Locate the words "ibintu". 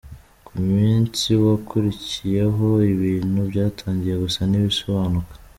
2.93-3.37